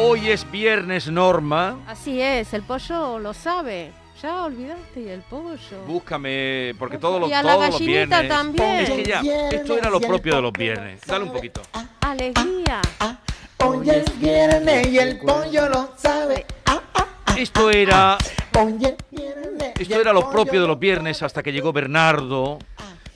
Hoy 0.00 0.30
es 0.30 0.48
viernes, 0.48 1.10
Norma. 1.10 1.76
Así 1.88 2.22
es, 2.22 2.54
el 2.54 2.62
pollo 2.62 3.18
lo 3.18 3.34
sabe. 3.34 3.90
Ya 4.22 4.44
olvidaste 4.44 5.00
y 5.00 5.08
el 5.08 5.22
pollo. 5.22 5.58
Búscame, 5.88 6.72
porque 6.78 6.98
todos 6.98 7.20
los, 7.20 7.28
Y 7.28 7.32
a 7.32 7.42
la 7.42 7.68
los 7.68 7.80
viernes. 7.80 8.28
también. 8.28 8.70
Es 8.80 8.90
que 8.90 9.04
ya, 9.04 9.20
esto 9.50 9.76
era 9.76 9.90
lo 9.90 10.00
propio 10.00 10.36
de 10.36 10.42
los 10.42 10.52
viernes. 10.52 11.00
Dale 11.04 11.24
un 11.24 11.32
poquito. 11.32 11.62
Alegría. 12.00 12.80
Hoy 13.64 13.90
es 13.90 14.20
viernes 14.20 14.86
y 14.86 14.98
el 14.98 15.18
pollo 15.18 15.68
lo 15.68 15.92
sabe. 15.96 16.46
Esto 17.36 17.70
era, 17.70 18.18
hoy 18.56 18.78
es 18.80 18.94
viernes. 19.10 19.72
y 19.78 19.82
esto 19.82 19.94
el 19.96 20.00
era 20.00 20.12
lo 20.12 20.30
propio 20.30 20.60
de 20.60 20.66
lo 20.66 20.74
los 20.74 20.78
viernes 20.78 21.22
hasta 21.24 21.42
que 21.42 21.52
llegó 21.52 21.72
Bernardo. 21.72 22.58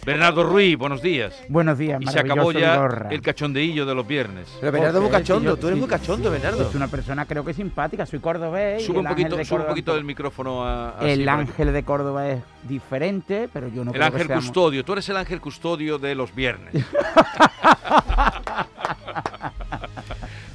Bernardo 0.05 0.43
Ruiz, 0.43 0.77
buenos 0.77 1.01
días. 1.01 1.33
Buenos 1.49 1.79
días, 1.79 2.01
Y 2.03 2.07
se 2.09 2.19
acabó 2.19 2.51
ya 2.51 2.73
Vigorra. 2.73 3.07
el 3.13 3.23
cachondeillo 3.23 3.87
de 3.87 3.95
los 3.95 4.05
viernes. 4.05 4.49
Pero 4.59 4.73
Bernardo 4.73 4.99
es 4.99 5.03
muy 5.05 5.13
cachondo, 5.13 5.51
yo- 5.51 5.57
tú 5.57 5.69
eres 5.69 5.77
sí, 5.77 5.81
muy 5.81 5.89
cachondo, 5.89 6.29
Bernardo. 6.29 6.69
Es 6.69 6.75
una 6.75 6.89
persona 6.89 7.25
creo 7.25 7.45
que 7.45 7.55
simpática, 7.55 8.05
soy 8.05 8.19
cordobés. 8.19 8.83
y 8.83 8.87
Sube 8.87 8.99
un 8.99 9.07
poquito, 9.07 9.37
de 9.37 9.45
sube 9.45 9.61
un 9.61 9.67
poquito 9.67 9.95
del 9.95 10.03
micrófono 10.03 10.65
a, 10.67 10.97
El 11.03 11.29
ángel 11.29 11.73
de 11.73 11.85
Córdoba 11.85 12.29
es 12.31 12.43
diferente, 12.65 13.49
pero 13.53 13.69
yo 13.69 13.85
no 13.85 13.93
El 13.93 13.99
creo 13.99 14.01
que 14.11 14.15
ángel 14.17 14.27
seamos- 14.27 14.45
custodio, 14.47 14.85
tú 14.85 14.93
eres 14.95 15.09
el 15.09 15.17
ángel 15.19 15.41
custodio 15.41 15.99
de 15.99 16.15
los 16.17 16.35
viernes. 16.35 16.75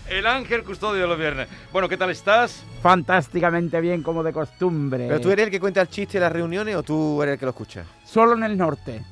el 0.09 0.27
ángel 0.27 0.63
custodio 0.65 1.03
de 1.03 1.07
los 1.07 1.17
viernes. 1.17 1.47
Bueno, 1.71 1.87
¿qué 1.87 1.95
tal 1.95 2.09
estás? 2.09 2.65
Fantásticamente 2.81 3.79
bien, 3.79 4.03
como 4.03 4.23
de 4.23 4.33
costumbre. 4.33 5.05
¿Pero 5.07 5.21
tú 5.21 5.31
eres 5.31 5.45
el 5.45 5.51
que 5.51 5.61
cuenta 5.61 5.79
el 5.79 5.87
chiste 5.87 6.17
en 6.17 6.23
las 6.23 6.33
reuniones 6.33 6.75
o 6.75 6.83
tú 6.83 7.23
eres 7.23 7.31
el 7.35 7.39
que 7.39 7.45
lo 7.45 7.51
escucha? 7.51 7.85
Solo 8.03 8.33
en 8.33 8.43
el 8.43 8.57
norte. 8.57 9.03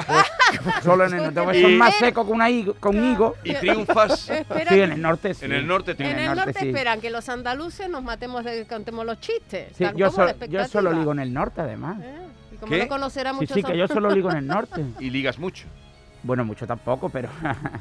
Solo 0.82 1.06
en 1.06 1.14
el 1.14 1.22
norte. 1.24 1.40
porque 1.42 1.62
Son 1.62 1.78
más 1.78 1.94
secos 1.96 2.26
que 2.26 2.32
una 2.32 2.50
higo, 2.50 2.74
con 2.74 3.04
higo. 3.12 3.36
Y 3.44 3.54
triunfas 3.54 4.20
Sí, 4.20 4.32
en 4.80 4.92
el 4.92 5.00
norte 5.02 5.34
sí. 5.34 5.44
en 5.44 5.52
el 5.52 5.66
norte. 5.66 5.90
en 5.92 5.96
triunfas. 5.96 6.22
el 6.30 6.36
norte 6.36 6.52
sí. 6.60 6.68
esperan 6.68 7.00
que 7.00 7.10
los 7.10 7.28
andaluces 7.28 7.88
nos 7.88 8.02
matemos 8.02 8.44
de 8.44 8.52
que 8.62 8.66
contemos 8.66 9.04
los 9.06 9.20
chistes. 9.20 9.72
Sí, 9.76 9.84
yo, 9.96 10.10
so- 10.10 10.26
solo 10.68 10.92
digo 10.94 11.12
en 11.12 11.20
el 11.20 11.32
norte, 11.32 11.60
además. 11.60 11.98
Eh, 12.02 12.26
Y 12.52 12.56
como 12.56 12.72
¿Qué? 12.72 12.78
no 12.82 12.88
conocerá 12.88 13.30
Sí, 13.30 13.36
mucho 13.36 13.54
sí, 13.54 13.62
que 13.62 13.76
yo 13.76 13.88
solo 13.88 14.12
digo 14.14 14.30
en 14.30 14.38
el 14.38 14.46
norte. 14.46 14.84
Y 14.98 15.10
ligas 15.10 15.38
mucho. 15.38 15.66
Bueno, 16.22 16.44
mucho 16.44 16.66
tampoco, 16.66 17.08
pero 17.08 17.30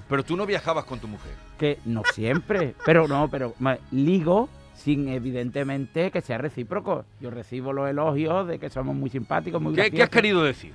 Pero 0.08 0.24
tú 0.24 0.38
no 0.38 0.46
viajabas 0.46 0.86
con 0.86 1.00
tu 1.00 1.08
mujer. 1.08 1.32
que 1.58 1.80
no 1.86 2.04
siempre. 2.14 2.74
Pero 2.86 3.08
no, 3.08 3.28
pero 3.30 3.54
ligo 3.92 4.48
sin 4.76 5.10
evidentemente 5.10 6.10
que 6.10 6.22
sea 6.22 6.38
recíproco. 6.38 7.04
Yo 7.20 7.30
recibo 7.32 7.74
los 7.74 7.90
elogios 7.90 8.48
de 8.48 8.58
que 8.60 8.70
somos 8.70 8.96
muy 8.96 9.10
simpáticos, 9.10 9.62
muy 9.62 9.74
¿Qué, 9.76 9.92
qué 9.92 10.04
has 10.04 10.10
querido 10.10 10.42
decir? 10.44 10.72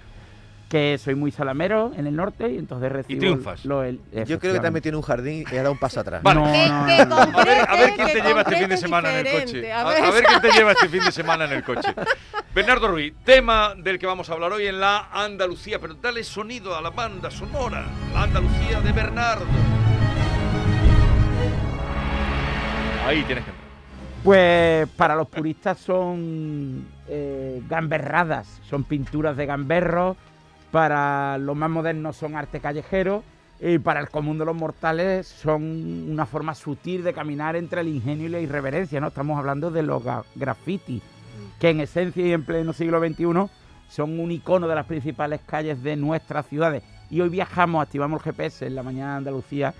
Que 0.75 0.99
soy 0.99 1.15
muy 1.15 1.31
salamero 1.31 1.93
en 1.97 2.09
el 2.09 2.17
norte 2.17 2.51
y 2.51 2.59
entonces 2.59 2.91
recibo... 2.91 3.21
triunfas. 3.21 3.65
lo- 3.65 3.85
el- 3.85 3.99
Yo 3.99 4.01
creo 4.11 4.13
que 4.13 4.25
te 4.25 4.27
has 4.27 4.41
efectivamente. 4.41 4.71
metido 4.73 4.89
en 4.91 4.97
un 4.97 5.03
jardín 5.03 5.39
y 5.43 5.57
has 5.57 5.63
dado 5.63 5.71
un 5.71 5.79
paso 5.79 6.01
atrás. 6.01 6.21
Vale. 6.21 6.41
No, 6.41 6.53
Que- 6.53 6.69
no, 6.69 6.87
que 6.87 7.07
no, 7.07 7.27
no. 7.31 7.39
A 7.39 7.45
ver, 7.45 7.59
a 7.71 7.77
ver 7.77 7.93
quién 7.95 8.09
te 8.09 8.21
lleva 8.23 8.41
este 8.41 8.57
fin 8.57 8.69
de 8.69 8.77
semana 8.77 9.21
en 9.21 9.25
el 9.25 9.33
coche. 9.41 9.73
A, 9.73 9.79
a 9.79 9.81
a 9.83 9.89
ver. 9.91 10.13
ver 10.15 10.25
quién 10.25 10.41
te 10.41 10.51
lleva 10.51 10.73
este 10.73 10.89
fin 10.89 11.05
de 11.05 11.13
semana 11.13 11.45
en 11.45 11.53
el 11.53 11.63
coche. 11.63 11.95
Bernardo 12.53 12.89
Ruiz, 12.89 13.15
tema 13.25 13.75
del 13.77 14.01
que 14.01 14.07
vamos 14.07 14.29
a 14.31 14.33
hablar 14.33 14.51
hoy 14.53 14.67
en 14.67 14.81
la 14.81 15.11
Andalucía, 15.13 15.79
pero 15.79 15.95
dale 15.95 16.25
sonido 16.25 16.77
a 16.77 16.83
la 16.83 16.91
banda 16.91 17.31
sonora. 17.31 17.87
La 18.13 18.25
Andalucía 18.25 18.81
de 18.81 18.91
Bernardo. 18.91 19.45
Ahí 23.07 23.23
tienes 23.25 23.45
que 23.45 23.51
entrar. 23.51 23.65
Pues 24.25 24.89
para 24.97 25.15
los 25.15 25.29
puristas 25.29 25.79
son 25.79 26.85
eh, 27.09 27.63
gamberradas, 27.69 28.61
son 28.69 28.83
pinturas 28.83 29.37
de 29.37 29.47
gamberros, 29.47 30.17
para 30.75 31.39
los 31.39 31.55
más 31.55 31.71
modernos 31.71 32.17
son 32.17 32.35
arte 32.35 32.59
callejero 32.59 33.23
y 33.61 33.79
para 33.79 34.01
el 34.01 34.09
común 34.09 34.39
de 34.39 34.45
los 34.45 34.57
mortales 34.57 35.29
son 35.29 35.63
una 36.11 36.27
forma 36.27 36.53
sutil 36.53 37.05
de 37.05 37.15
caminar 37.15 37.55
entre 37.55 37.83
el 37.83 37.87
ingenio 37.87 38.27
y 38.27 38.31
la 38.31 38.41
irreverencia, 38.41 39.01
¿no? 39.01 39.07
Estamos 39.07 39.39
hablando 39.39 39.71
de 39.71 39.85
los 39.85 40.03
graffiti, 40.35 41.01
que 41.61 41.71
en 41.71 41.79
esencia 41.79 42.27
y 42.27 42.33
en 42.33 42.45
pleno 42.45 42.73
siglo 42.73 42.99
XXI 42.99 43.49
son 43.89 44.19
un 44.19 44.33
icono 44.33 44.67
de 44.67 44.75
las 44.75 44.87
principales 44.87 45.43
calles 45.47 45.81
de 45.81 45.95
nuestras 45.95 46.49
ciudades. 46.49 46.83
Y 47.09 47.21
hoy 47.21 47.29
viajamos, 47.29 47.81
activamos 47.81 48.27
el 48.27 48.33
GPS 48.33 48.67
en 48.67 48.75
la 48.75 48.83
mañana 48.83 49.13
de 49.13 49.19
Andalucía 49.19 49.75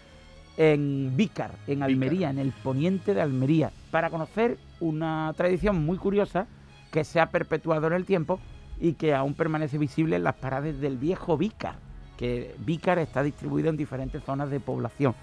en 0.57 1.17
Vícar, 1.17 1.57
en 1.67 1.83
Almería, 1.83 2.31
en 2.31 2.39
el 2.39 2.53
poniente 2.53 3.15
de 3.15 3.21
Almería, 3.21 3.73
para 3.91 4.11
conocer 4.11 4.59
una 4.79 5.35
tradición 5.37 5.85
muy 5.85 5.99
curiosa 5.99 6.47
que 6.93 7.03
se 7.03 7.19
ha 7.19 7.27
perpetuado 7.27 7.89
en 7.89 7.95
el 7.95 8.05
tiempo 8.05 8.39
y 8.81 8.95
que 8.95 9.15
aún 9.15 9.35
permanece 9.35 9.79
visible 9.79 10.17
en 10.17 10.25
las 10.25 10.35
paradas 10.35 10.81
del 10.81 10.97
viejo 10.99 11.37
Vícar, 11.37 11.77
que 12.17 12.55
Vícar 12.59 12.99
está 12.99 13.23
distribuido 13.23 13.71
en 13.71 13.77
diferentes 13.77 14.23
zonas 14.23 14.51
de 14.51 14.61
población. 14.61 15.15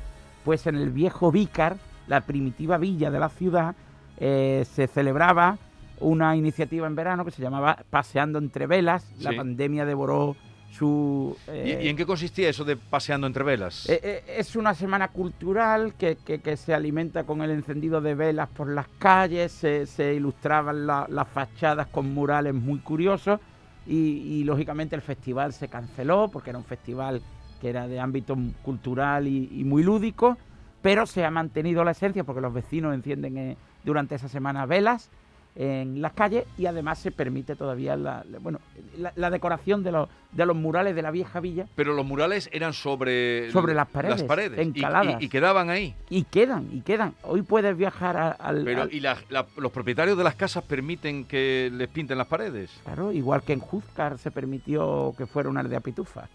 Pues 0.44 0.66
en 0.68 0.76
el 0.76 0.90
viejo 0.90 1.32
Vícar, 1.32 1.78
la 2.08 2.22
primitiva 2.22 2.78
villa 2.78 3.12
de 3.12 3.20
la 3.20 3.30
ciudad, 3.30 3.76
eh, 4.18 4.66
se 4.72 4.88
celebraba 4.88 5.58
una 6.00 6.36
iniciativa 6.36 6.88
en 6.88 6.96
verano 6.96 7.24
que 7.24 7.32
se 7.32 7.42
llamaba 7.42 7.84
Paseando 7.90 8.40
entre 8.40 8.68
Velas. 8.68 9.12
La 9.20 9.36
pandemia 9.36 9.86
devoró 9.86 10.36
su... 10.72 11.36
¿Y, 11.48 11.52
eh, 11.52 11.80
y 11.84 11.88
en 11.90 11.98
qué 11.98 12.06
consistía 12.06 12.50
eso 12.50 12.64
de 12.64 12.78
paseando 12.78 13.28
entre 13.28 13.44
velas? 13.44 13.88
eh, 13.90 14.00
eh, 14.04 14.24
es 14.38 14.56
una 14.56 14.74
semana 14.74 15.10
cultural 15.10 15.94
que, 15.96 16.18
que- 16.26 16.40
que 16.40 16.56
se 16.58 16.74
alimenta 16.74 17.24
con 17.26 17.42
el 17.42 17.52
encendido 17.52 18.00
de 18.02 18.16
velas 18.16 18.50
por 18.50 18.70
las 18.70 18.88
calles, 18.98 19.52
se, 19.52 19.86
se 19.86 20.14
ilustraban 20.14 20.88
la- 20.88 21.06
las 21.10 21.28
fachadas 21.28 21.88
con 21.88 22.14
murales 22.14 22.54
muy 22.54 22.80
curiosos 22.80 23.40
y, 23.86 23.96
y, 23.96 24.44
lógicamente 24.44 24.96
el 24.96 25.02
festival 25.02 25.54
se 25.54 25.68
canceló 25.68 26.30
porque 26.30 26.52
era 26.52 26.60
un 26.60 26.66
festival 26.66 27.22
que 27.60 27.70
era 27.70 27.88
de 27.88 28.00
ámbito 28.00 28.38
cultural 28.64 29.28
y, 29.28 29.50
y 29.52 29.64
muy 29.64 29.84
lúdico, 29.84 30.38
pero 30.82 31.06
se 31.06 31.26
ha 31.26 31.32
mantenido 31.32 31.84
la 31.84 31.92
esencia 31.92 32.24
porque 32.24 32.42
los 32.42 32.54
vecinos 32.54 32.94
encienden 32.94 33.38
eh, 33.38 33.58
durante 33.84 34.16
esa 34.16 34.28
semana 34.30 34.66
velas 34.66 35.10
en 35.56 36.02
las 36.02 36.14
calles 36.14 36.46
y 36.58 36.66
además 36.66 36.98
se 37.00 37.12
permite 37.12 37.56
todavía 37.58 37.98
la, 37.98 38.24
la- 38.30 38.40
bueno, 38.40 38.60
la, 38.98 39.12
la 39.16 39.30
decoración 39.30 39.84
de 39.84 39.92
los, 39.92 40.08
de 40.32 40.46
los 40.46 40.56
murales 40.56 40.96
de 40.96 41.02
la 41.02 41.12
vieja 41.12 41.42
villa 41.42 41.66
Pero 41.76 41.94
los 41.94 42.06
murales 42.06 42.50
eran 42.54 42.72
sobre... 42.72 43.52
Sobre 43.52 43.74
las 43.74 43.88
paredes, 43.90 44.20
Las 44.20 44.28
paredes. 44.28 44.60
encaladas. 44.60 45.22
Y, 45.22 45.26
y 45.26 45.30
quedaban 45.30 45.70
ahí. 45.70 45.94
y 46.10 46.24
quedan, 46.24 46.70
y 46.72 46.82
quedan. 46.82 47.16
Hoy 47.24 47.42
puedes 47.42 47.76
viajar 47.76 48.16
a- 48.16 48.32
al, 48.32 48.64
Pero, 48.64 48.84
al- 48.84 48.94
¿y 48.94 49.02
la- 49.02 49.18
los 49.58 49.72
propietarios 49.74 50.18
de 50.18 50.24
las 50.24 50.36
casas 50.36 50.64
permiten 50.64 51.26
que 51.26 51.70
les 51.74 51.90
pinten 51.90 52.18
las 52.18 52.28
paredes? 52.28 52.72
Claro, 52.86 53.12
igual 53.12 53.42
que 53.44 53.52
en 53.54 53.60
Juzcar 53.60 54.18
se 54.20 54.32
permitió 54.32 55.14
que 55.18 55.26
fuera 55.26 55.50
una 55.50 55.60
aldea 55.60 55.82
pitufa. 55.82 56.30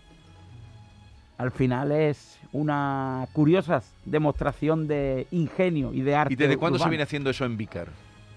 Al 1.38 1.50
final 1.50 1.92
es 1.92 2.38
una 2.52 3.26
curiosa 3.32 3.82
demostración 4.06 4.88
de 4.88 5.26
ingenio 5.30 5.92
y 5.92 6.00
de 6.00 6.14
arte. 6.14 6.32
¿Y 6.32 6.36
desde 6.36 6.56
cuándo 6.56 6.78
se 6.78 6.88
viene 6.88 7.04
haciendo 7.04 7.28
eso 7.30 7.44
en 7.44 7.56
Vícar? 7.58 7.88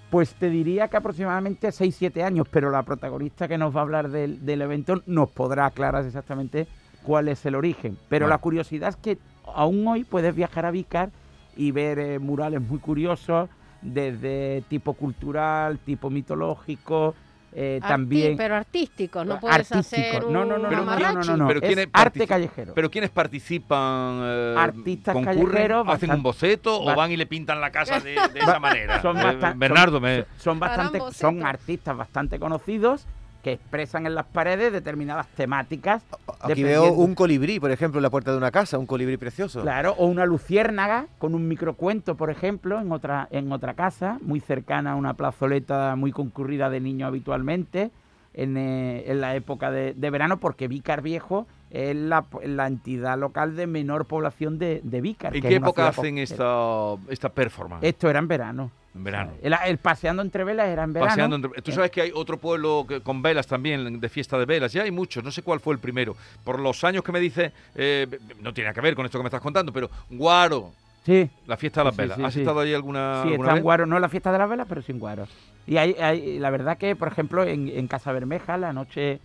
Pues 0.09 0.33
te 0.33 0.49
diría 0.49 0.87
que 0.87 0.97
aproximadamente 0.97 1.67
6-7 1.69 2.23
años, 2.23 2.47
pero 2.49 2.71
la 2.71 2.83
protagonista 2.83 3.47
que 3.47 3.57
nos 3.57 3.75
va 3.75 3.79
a 3.81 3.83
hablar 3.83 4.09
del, 4.09 4.43
del 4.45 4.61
evento 4.61 5.03
nos 5.05 5.29
podrá 5.29 5.67
aclarar 5.67 6.05
exactamente 6.05 6.67
cuál 7.03 7.27
es 7.27 7.45
el 7.45 7.55
origen. 7.55 7.97
Pero 8.09 8.25
Bueno. 8.25 8.33
la 8.35 8.39
curiosidad 8.39 8.89
es 8.89 8.95
que 8.95 9.17
aún 9.53 9.87
hoy 9.87 10.03
puedes 10.03 10.33
viajar 10.35 10.65
a 10.65 10.71
Vícar 10.71 11.11
y 11.55 11.71
ver 11.71 11.99
eh, 11.99 12.19
murales 12.19 12.61
muy 12.61 12.79
curiosos, 12.79 13.49
desde 13.81 14.63
tipo 14.67 14.93
cultural, 14.93 15.77
tipo 15.79 16.09
mitológico, 16.09 17.13
eh, 17.53 17.79
Arti- 17.81 17.87
también 17.87 18.37
Pero 18.37 18.55
artísticos, 18.55 19.25
no 19.25 19.39
puedes 19.39 19.71
artístico. 19.71 20.07
hacer 20.07 20.25
un 20.25 20.33
No, 20.33 20.45
no, 20.45 20.57
no, 20.57 20.69
Pero 20.69 20.85
no, 20.85 21.11
no, 21.23 21.37
no, 21.37 21.47
Pero 21.47 21.59
es 21.61 21.65
¿quiénes 21.67 21.87
arte 21.93 22.27
callejero. 22.27 22.73
¿Pero 22.73 22.91
quiénes 22.91 23.09
participan? 23.09 24.19
eh, 24.23 24.55
Artistas 24.57 25.15
callejeros, 25.23 25.87
¿Hacen 25.87 26.09
un 26.11 26.17
bastan- 26.17 26.23
boceto 26.23 26.81
o 26.81 26.95
van 26.95 27.11
y 27.11 27.17
le 27.17 27.25
pintan 27.25 27.59
la 27.61 27.71
casa 27.71 27.99
de, 27.99 28.11
de 28.33 28.39
esa 28.39 28.59
manera? 28.59 29.01
son 29.01 29.17
Eh, 29.17 29.53
Bernardo, 29.55 29.93
son- 29.97 30.03
me... 30.03 30.25
son 30.37 30.59
bastante 30.59 30.99
son 31.13 31.43
artistas 31.45 31.95
bastante 31.97 32.39
conocidos 32.39 33.05
que 33.43 33.53
expresan 33.53 34.05
en 34.05 34.15
las 34.15 34.25
paredes 34.25 34.73
determinadas 34.73 35.27
temáticas 35.29 36.03
Aquí 36.41 36.63
veo 36.63 36.91
un 36.93 37.15
colibrí, 37.15 37.59
por 37.59 37.71
ejemplo, 37.71 37.99
en 37.99 38.03
la 38.03 38.09
puerta 38.09 38.31
de 38.31 38.37
una 38.37 38.51
casa, 38.51 38.77
un 38.77 38.85
colibrí 38.85 39.17
precioso. 39.17 39.61
Claro, 39.61 39.93
o 39.97 40.05
una 40.05 40.25
luciérnaga 40.25 41.07
con 41.17 41.35
un 41.35 41.47
microcuento, 41.47 42.15
por 42.15 42.29
ejemplo, 42.29 42.79
en 42.79 42.91
otra, 42.91 43.27
en 43.31 43.51
otra 43.51 43.73
casa, 43.73 44.17
muy 44.21 44.39
cercana 44.39 44.93
a 44.93 44.95
una 44.95 45.15
plazoleta 45.15 45.95
muy 45.95 46.11
concurrida 46.11 46.69
de 46.69 46.79
niños 46.79 47.07
habitualmente, 47.07 47.91
en, 48.33 48.57
eh, 48.57 49.11
en 49.11 49.21
la 49.21 49.35
época 49.35 49.71
de, 49.71 49.93
de 49.93 50.09
verano, 50.09 50.39
porque 50.39 50.67
Vícar 50.67 51.01
Viejo 51.01 51.47
es 51.71 51.95
la, 51.95 52.25
la 52.43 52.67
entidad 52.67 53.17
local 53.17 53.55
de 53.55 53.67
menor 53.67 54.05
población 54.05 54.57
de, 54.59 54.81
de 54.83 55.01
Vícar. 55.01 55.35
¿En 55.35 55.41
qué 55.41 55.55
época 55.55 55.87
hacen 55.87 56.17
esta, 56.17 56.95
esta 57.09 57.29
performance? 57.29 57.85
Esto 57.85 58.09
era 58.09 58.19
en 58.19 58.27
verano. 58.27 58.71
En 58.95 59.03
verano. 59.03 59.31
El, 59.41 59.55
el 59.67 59.77
paseando 59.77 60.21
entre 60.21 60.43
velas 60.43 60.67
era 60.67 60.83
en 60.83 60.93
verano. 60.93 61.09
Paseando 61.09 61.35
entre- 61.35 61.61
Tú 61.61 61.71
sabes 61.71 61.91
que 61.91 62.01
hay 62.01 62.11
otro 62.13 62.37
pueblo 62.37 62.85
que- 62.87 63.01
con 63.01 63.21
velas 63.21 63.45
también, 63.47 63.99
de 63.99 64.09
fiesta 64.09 64.37
de 64.37 64.45
velas. 64.45 64.73
Ya 64.73 64.83
hay 64.83 64.91
muchos, 64.91 65.23
no 65.23 65.31
sé 65.31 65.41
cuál 65.43 65.59
fue 65.59 65.73
el 65.75 65.79
primero. 65.79 66.15
Por 66.43 66.59
los 66.59 66.83
años 66.83 67.03
que 67.03 67.11
me 67.11 67.19
dice, 67.19 67.51
eh, 67.75 68.07
no 68.41 68.53
tiene 68.53 68.73
que 68.73 68.81
ver 68.81 68.95
con 68.95 69.05
esto 69.05 69.17
que 69.19 69.23
me 69.23 69.27
estás 69.27 69.41
contando, 69.41 69.71
pero 69.71 69.89
Guaro, 70.09 70.71
Sí, 71.05 71.27
la 71.47 71.55
fiesta 71.57 71.79
de 71.81 71.85
las 71.85 71.95
Sí, 71.95 72.01
velas. 72.01 72.17
sí, 72.17 72.23
¿Has 72.23 72.35
estado 72.35 72.59
ahí 72.59 72.73
alguna, 72.73 73.21
sí, 73.23 73.29
alguna 73.29 73.33
está 73.47 73.51
en 73.51 73.55
vez? 73.55 73.63
Guaro, 73.63 73.85
no 73.85 73.99
la 73.99 74.09
fiesta 74.09 74.31
de 74.31 74.37
las 74.37 74.49
velas, 74.49 74.65
pero 74.67 74.81
sin 74.81 74.99
Guaro. 74.99 75.27
Y 75.65 75.77
hay, 75.77 75.93
hay- 75.93 76.37
la 76.39 76.49
verdad 76.49 76.77
que, 76.77 76.95
por 76.95 77.07
ejemplo, 77.07 77.43
en, 77.45 77.69
en 77.69 77.87
Casa 77.87 78.11
Bermeja, 78.11 78.57
la 78.57 78.73
noche 78.73 79.19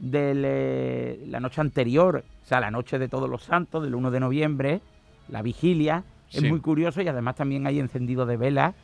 del, 0.00 0.42
eh, 0.44 1.24
la 1.28 1.40
noche 1.40 1.60
anterior, 1.60 2.24
o 2.44 2.46
sea, 2.46 2.60
la 2.60 2.70
noche 2.70 2.98
de 2.98 3.08
Todos 3.08 3.30
los 3.30 3.44
Santos, 3.44 3.82
del 3.84 3.94
1 3.94 4.10
de 4.10 4.20
noviembre, 4.20 4.80
la 5.28 5.40
vigilia, 5.40 6.02
es 6.32 6.42
muy 6.42 6.58
curioso 6.60 7.00
y 7.00 7.06
además 7.06 7.36
también 7.36 7.66
hay 7.68 7.78
encendido 7.78 8.26
de 8.26 8.36
velas 8.36 8.74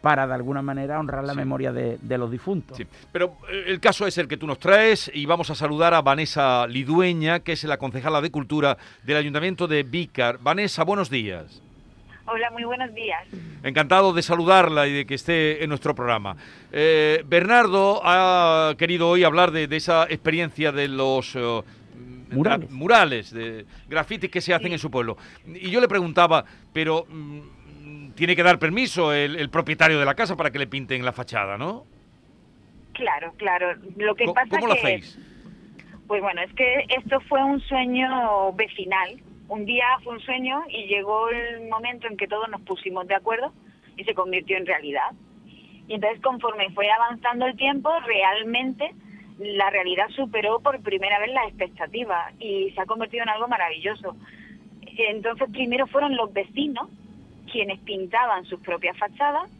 para 0.00 0.26
de 0.26 0.34
alguna 0.34 0.62
manera 0.62 0.98
honrar 1.00 1.24
la 1.24 1.32
Sí. 1.32 1.38
memoria 1.38 1.72
de, 1.72 1.98
de 2.00 2.18
los 2.18 2.30
difuntos. 2.30 2.76
Sí, 2.76 2.86
pero 3.12 3.36
eh, 3.50 3.64
el 3.66 3.80
caso 3.80 4.06
es 4.06 4.16
el 4.18 4.28
que 4.28 4.36
tú 4.36 4.46
nos 4.46 4.58
traes 4.58 5.10
y 5.12 5.26
vamos 5.26 5.50
a 5.50 5.54
saludar 5.54 5.92
a 5.94 6.02
Vanessa 6.02 6.66
Lidueña, 6.68 7.40
que 7.40 7.52
es 7.52 7.64
la 7.64 7.76
concejala 7.78 8.20
de 8.20 8.30
Cultura 8.30 8.76
del 9.02 9.16
Ayuntamiento 9.16 9.66
de 9.66 9.82
Vícar. 9.82 10.38
Vanessa, 10.40 10.84
buenos 10.84 11.10
días. 11.10 11.62
Hola, 12.30 12.50
muy 12.50 12.64
buenos 12.64 12.94
días. 12.94 13.26
Encantado 13.62 14.12
de 14.12 14.20
saludarla 14.22 14.86
y 14.86 14.92
de 14.92 15.06
que 15.06 15.14
esté 15.14 15.64
en 15.64 15.70
nuestro 15.70 15.94
programa. 15.94 16.36
Eh, 16.70 17.24
Bernardo 17.26 18.02
ha 18.04 18.74
querido 18.76 19.08
hoy 19.08 19.24
hablar 19.24 19.50
de, 19.50 19.66
de 19.66 19.76
esa 19.76 20.04
experiencia 20.04 20.70
de 20.70 20.88
los 20.88 21.34
eh, 21.34 21.62
Murales. 22.30 22.70
murales, 22.70 23.30
de 23.32 23.64
grafitis 23.88 24.30
que 24.30 24.42
se 24.42 24.52
hacen 24.52 24.70
en 24.72 24.78
su 24.78 24.90
pueblo. 24.90 25.16
Y 25.46 25.70
yo 25.70 25.80
le 25.80 25.88
preguntaba, 25.88 26.44
pero 26.74 27.06
mm, 27.08 27.40
tiene 28.18 28.34
que 28.36 28.42
dar 28.42 28.58
permiso 28.58 29.12
el, 29.12 29.36
el 29.36 29.48
propietario 29.48 29.98
de 29.98 30.04
la 30.04 30.14
casa 30.14 30.36
para 30.36 30.50
que 30.50 30.58
le 30.58 30.66
pinten 30.66 31.04
la 31.04 31.12
fachada, 31.12 31.56
¿no? 31.56 31.84
Claro, 32.92 33.32
claro. 33.36 33.76
Lo 33.96 34.14
que 34.16 34.24
Co- 34.26 34.34
pasa 34.34 34.48
¿Cómo 34.58 34.66
lo 34.66 34.74
que, 34.74 34.80
hacéis? 34.80 35.18
pues 36.08 36.20
bueno, 36.20 36.42
es 36.42 36.52
que 36.54 36.84
esto 36.98 37.20
fue 37.28 37.42
un 37.44 37.60
sueño 37.60 38.52
vecinal. 38.54 39.20
Un 39.48 39.64
día 39.64 39.86
fue 40.02 40.14
un 40.14 40.20
sueño 40.20 40.64
y 40.68 40.88
llegó 40.88 41.30
el 41.30 41.68
momento 41.70 42.08
en 42.08 42.16
que 42.16 42.26
todos 42.26 42.48
nos 42.50 42.60
pusimos 42.62 43.06
de 43.06 43.14
acuerdo 43.14 43.52
y 43.96 44.02
se 44.04 44.14
convirtió 44.14 44.56
en 44.56 44.66
realidad. 44.66 45.10
Y 45.86 45.94
entonces 45.94 46.20
conforme 46.20 46.68
fue 46.70 46.90
avanzando 46.90 47.46
el 47.46 47.56
tiempo, 47.56 47.88
realmente 48.04 48.90
la 49.38 49.70
realidad 49.70 50.08
superó 50.16 50.58
por 50.58 50.80
primera 50.82 51.20
vez 51.20 51.30
las 51.32 51.46
expectativas 51.48 52.34
y 52.40 52.72
se 52.74 52.80
ha 52.80 52.84
convertido 52.86 53.22
en 53.22 53.28
algo 53.28 53.46
maravilloso. 53.46 54.16
Entonces 54.82 55.48
primero 55.52 55.86
fueron 55.86 56.16
los 56.16 56.32
vecinos 56.32 56.88
quienes 57.50 57.78
pintaban 57.80 58.44
sus 58.44 58.60
propias 58.60 58.96
fachadas 58.96 59.50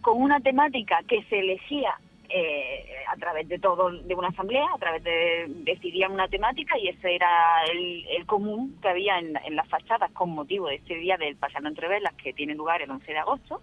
con 0.00 0.20
una 0.22 0.40
temática 0.40 1.00
que 1.08 1.22
se 1.24 1.40
elegía 1.40 1.94
eh, 2.30 2.84
a 3.10 3.16
través 3.16 3.48
de 3.48 3.58
todo, 3.58 3.90
de 3.90 4.14
una 4.14 4.28
asamblea, 4.28 4.66
a 4.74 4.78
través 4.78 5.02
de 5.02 5.46
decidían 5.64 6.12
una 6.12 6.28
temática 6.28 6.78
y 6.78 6.88
ese 6.88 7.14
era 7.14 7.28
el, 7.72 8.06
el 8.16 8.26
común 8.26 8.76
que 8.82 8.88
había 8.88 9.18
en, 9.18 9.34
en 9.44 9.56
las 9.56 9.66
fachadas 9.68 10.10
con 10.12 10.30
motivo 10.30 10.68
de 10.68 10.76
este 10.76 10.94
día 10.96 11.16
del 11.16 11.36
Pasando 11.36 11.68
entre 11.70 11.88
Velas 11.88 12.12
que 12.22 12.32
tiene 12.34 12.54
lugar 12.54 12.82
el 12.82 12.90
11 12.90 13.12
de 13.12 13.18
agosto. 13.18 13.62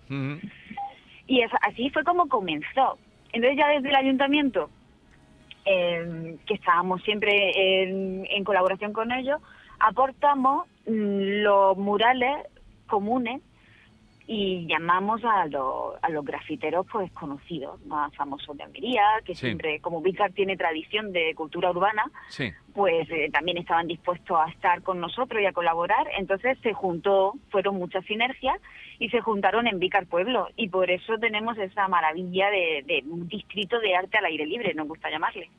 Y 1.28 1.42
es- 1.42 1.52
así 1.62 1.90
fue 1.92 2.04
como 2.04 2.28
comenzó. 2.28 2.98
Entonces 3.34 3.58
ya 3.58 3.68
desde 3.68 3.90
el 3.90 3.96
ayuntamiento, 3.96 4.70
eh, 5.66 6.36
que 6.46 6.54
estábamos 6.56 7.02
siempre 7.04 7.84
en, 7.84 8.26
en 8.30 8.44
colaboración 8.44 8.94
con 8.94 9.12
ellos, 9.12 9.42
aportamos 9.80 10.68
mm, 10.88 11.44
los 11.44 11.78
murales 11.78 12.48
comunes 12.88 13.42
y 14.28 14.66
llamamos 14.68 15.24
a, 15.24 15.46
los- 15.46 15.96
a 16.02 16.10
los 16.10 16.26
grafiteros 16.26 16.86
pues 16.92 17.12
conocidos, 17.12 17.80
más 17.86 18.14
famosos 18.16 18.58
de 18.58 18.64
Almería, 18.64 19.04
que 19.24 19.36
Sí. 19.36 19.42
siempre, 19.48 19.80
como 19.82 20.02
Vícar 20.02 20.32
tiene 20.32 20.58
tradición 20.58 21.12
de 21.12 21.36
cultura 21.36 21.70
urbana, 21.70 22.04
Sí. 22.30 22.52
pues 22.74 23.08
eh, 23.12 23.30
también 23.32 23.58
estaban 23.58 23.88
dispuestos 23.88 24.36
a 24.40 24.50
estar 24.50 24.82
con 24.82 25.00
nosotros 25.00 25.42
y 25.42 25.46
a 25.46 25.54
colaborar. 25.54 26.08
Entonces 26.18 26.58
se 26.64 26.74
juntó, 26.74 27.34
fueron 27.50 27.76
muchas 27.78 28.04
sinergias 28.06 28.60
y 28.98 29.10
se 29.10 29.22
juntaron 29.22 29.68
en 29.68 29.78
Vícar 29.80 30.08
Pueblo. 30.08 30.48
Y 30.56 30.70
por 30.70 30.90
eso 30.90 31.18
tenemos 31.20 31.56
esa 31.60 31.88
maravilla 31.88 32.50
de, 32.50 32.84
de 32.88 33.04
un 33.08 33.28
distrito 33.28 33.80
de 33.80 33.96
arte 33.96 34.18
al 34.18 34.26
aire 34.26 34.46
libre, 34.48 34.74
nos 34.74 34.88
gusta 34.88 35.10
llamarle. 35.12 35.50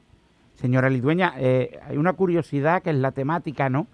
Señora 0.54 0.88
Lidueña, 0.90 1.34
eh, 1.38 1.78
hay 1.86 1.98
una 1.98 2.14
curiosidad 2.14 2.82
que 2.82 2.90
es 2.90 2.96
la 2.96 3.12
temática, 3.12 3.68
¿no? 3.68 3.86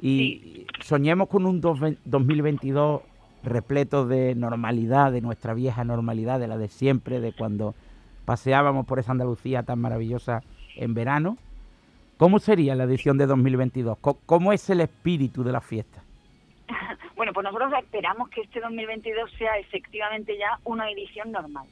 Y 0.00 0.66
soñemos 0.80 1.28
con 1.28 1.44
un 1.44 1.60
dos- 1.60 1.80
2022 2.04 3.02
repleto 3.44 4.06
de 4.06 4.34
normalidad, 4.34 5.12
de 5.12 5.20
nuestra 5.20 5.54
vieja 5.54 5.84
normalidad, 5.84 6.40
de 6.40 6.48
la 6.48 6.56
de 6.58 6.68
siempre, 6.68 7.20
de 7.20 7.32
cuando 7.32 7.74
paseábamos 8.24 8.86
por 8.86 8.98
esa 8.98 9.12
Andalucía 9.12 9.62
tan 9.62 9.80
maravillosa 9.80 10.42
en 10.76 10.94
verano. 10.94 11.36
¿Cómo 12.16 12.38
sería 12.38 12.74
la 12.74 12.84
edición 12.84 13.18
de 13.18 13.26
2022? 13.26 13.98
Co- 13.98 14.18
¿Cómo 14.26 14.52
es 14.52 14.68
el 14.70 14.80
espíritu 14.80 15.42
de 15.44 15.52
la 15.52 15.60
fiesta? 15.60 16.02
Bueno, 17.16 17.32
pues 17.32 17.44
nosotros 17.44 17.72
esperamos 17.80 18.28
que 18.28 18.40
este 18.42 18.60
2022 18.60 19.30
sea 19.38 19.56
efectivamente 19.58 20.36
ya 20.36 20.58
una 20.64 20.90
edición 20.90 21.30
normal. 21.32 21.66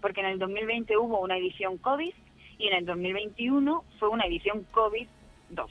Porque 0.00 0.20
en 0.20 0.26
el 0.26 0.38
2020 0.38 0.96
hubo 0.96 1.20
una 1.20 1.36
edición 1.36 1.76
COVID 1.78 2.14
y 2.58 2.68
en 2.68 2.72
el 2.74 2.86
2021 2.86 3.82
fue 3.98 4.08
una 4.08 4.24
edición 4.26 4.64
COVID-2. 4.72 5.66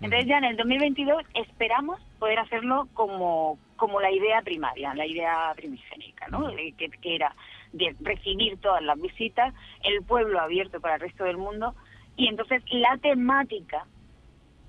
Entonces 0.00 0.26
ya 0.26 0.38
en 0.38 0.44
el 0.44 0.56
2022 0.56 1.22
esperamos 1.34 2.00
poder 2.18 2.38
hacerlo 2.38 2.88
como, 2.94 3.58
como 3.82 4.00
la 4.00 4.12
idea 4.12 4.40
primaria, 4.42 4.94
la 4.94 5.04
idea 5.04 5.52
primigénica, 5.56 6.28
¿no? 6.28 6.52
De 6.52 6.72
que, 6.78 6.88
que 6.88 7.16
era 7.16 7.34
de 7.72 7.96
recibir 7.98 8.56
todas 8.60 8.80
las 8.80 8.96
visitas, 9.00 9.52
el 9.82 10.04
pueblo 10.04 10.40
abierto 10.40 10.80
para 10.80 10.94
el 10.94 11.00
resto 11.00 11.24
del 11.24 11.36
mundo 11.36 11.74
y 12.16 12.28
entonces 12.28 12.62
la 12.70 12.96
temática 12.98 13.84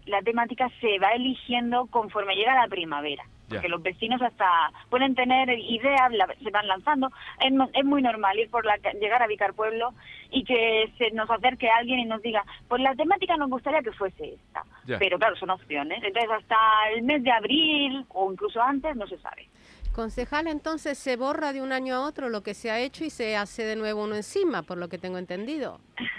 la 0.08 0.24
temática 0.24 0.68
se 0.82 0.98
va 0.98 1.10
eligiendo 1.12 1.86
conforme 1.92 2.36
llega 2.36 2.56
la 2.56 2.68
primavera. 2.68 3.24
Porque 3.54 3.70
los 3.70 3.82
vecinos 3.84 4.22
hasta 4.22 4.48
pueden 4.90 5.16
tener 5.16 5.50
ideas, 5.50 6.12
la- 6.12 6.34
se 6.44 6.50
van 6.52 6.68
lanzando. 6.68 7.10
Es, 7.44 7.52
no- 7.52 7.70
es 7.74 7.86
muy 7.86 8.02
normal 8.02 8.38
ir 8.40 8.50
por 8.50 8.66
la 8.66 8.78
ca- 8.78 8.94
llegar 8.94 9.22
a 9.24 9.28
Vicar 9.28 9.54
Pueblo 9.54 9.94
y 10.32 10.44
que 10.44 10.92
se 10.98 11.12
nos 11.12 11.30
acerque 11.30 11.70
alguien 11.70 12.00
y 12.00 12.06
nos 12.06 12.22
diga, 12.22 12.44
pues 12.68 12.82
la 12.82 12.96
temática 12.96 13.38
nos 13.38 13.50
gustaría 13.50 13.82
que 13.82 13.92
fuese 13.92 14.34
esta. 14.36 14.64
Ya. 14.86 14.98
Pero 15.00 15.18
claro, 15.20 15.36
son 15.36 15.50
opciones. 15.52 16.04
Entonces 16.04 16.32
hasta 16.32 16.56
el 16.96 17.04
mes 17.04 17.24
de 17.24 17.32
abril 17.32 18.06
o 18.10 18.32
incluso 18.32 18.62
antes 18.62 18.96
no 18.96 19.08
se 19.08 19.18
sabe. 19.20 19.48
Concejal, 19.94 20.48
entonces 20.48 20.98
se 20.98 21.18
borra 21.18 21.54
de 21.54 21.62
un 21.62 21.72
año 21.72 21.94
a 21.96 22.02
otro 22.08 22.30
lo 22.30 22.42
que 22.42 22.56
se 22.56 22.72
ha 22.72 22.80
hecho 22.80 23.04
y 23.06 23.12
se 23.12 23.38
hace 23.38 23.64
de 23.64 23.76
nuevo 23.76 24.04
uno 24.04 24.16
encima, 24.16 24.64
por 24.64 24.78
lo 24.80 24.90
que 24.90 24.98
tengo 24.98 25.18
entendido. 25.20 25.80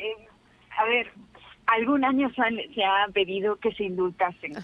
Eh, 0.00 0.28
a 0.76 0.84
ver, 0.84 1.10
algún 1.68 2.04
año 2.04 2.30
se, 2.34 2.42
han- 2.42 2.74
se 2.74 2.82
ha 2.84 3.06
pedido 3.12 3.56
que 3.56 3.72
se 3.72 3.84
indultasen, 3.84 4.54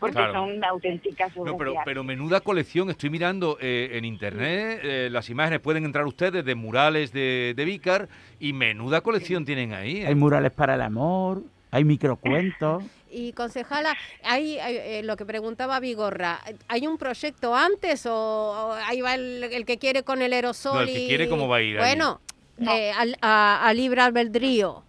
porque 0.00 0.14
Claro. 0.16 0.32
son 0.32 0.64
auténticas 0.64 1.30
obras 1.36 1.54
No, 1.56 1.82
pero, 1.84 2.02
menuda 2.04 2.40
colección. 2.40 2.90
Estoy 2.90 3.10
mirando 3.10 3.58
eh, 3.60 3.90
en 3.92 4.04
internet 4.04 4.80
eh, 4.82 5.08
las 5.10 5.28
imágenes. 5.30 5.60
Pueden 5.60 5.84
entrar 5.84 6.06
ustedes 6.06 6.44
de 6.44 6.54
murales 6.54 7.12
de, 7.12 7.52
de 7.56 7.64
Vícar 7.64 8.08
y 8.40 8.52
menuda 8.52 9.00
colección 9.02 9.44
tienen 9.44 9.72
ahí. 9.72 9.98
¿eh? 10.02 10.06
Hay 10.08 10.14
murales 10.14 10.52
para 10.52 10.74
el 10.74 10.80
amor, 10.82 11.42
hay 11.70 11.84
microcuentos. 11.84 12.82
Y 13.16 13.32
concejala, 13.32 13.94
hay, 14.24 14.58
hay, 14.58 14.76
eh, 14.76 15.02
lo 15.04 15.16
que 15.16 15.24
preguntaba 15.24 15.78
Vigorra, 15.78 16.40
¿hay 16.66 16.88
un 16.88 16.98
proyecto 16.98 17.54
antes 17.54 18.06
o, 18.06 18.12
o 18.12 18.72
ahí 18.72 19.02
va 19.02 19.14
el, 19.14 19.44
el 19.44 19.64
que 19.64 19.78
quiere 19.78 20.02
con 20.02 20.20
el 20.20 20.32
aerosol? 20.32 20.74
No, 20.74 20.80
el 20.80 20.86
que 20.88 21.04
y- 21.04 21.06
quiere, 21.06 21.28
¿cómo 21.28 21.46
va 21.46 21.58
a 21.58 21.62
ir? 21.62 21.78
Bueno, 21.78 22.20
No. 22.58 22.72
eh, 22.72 22.90
al- 22.90 23.16
a, 23.22 23.68
a 23.68 23.72
libre 23.72 24.00
albedrío. 24.00 24.82